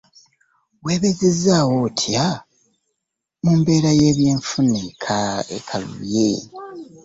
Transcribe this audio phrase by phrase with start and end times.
[0.83, 2.27] Weebezezzaawo otya
[3.43, 4.79] mu mbeera y'ebye nfuna
[5.57, 6.29] ekalubye?